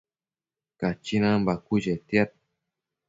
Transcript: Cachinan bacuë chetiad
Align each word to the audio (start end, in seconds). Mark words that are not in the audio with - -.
Cachinan 0.79 1.39
bacuë 1.45 1.83
chetiad 1.83 2.29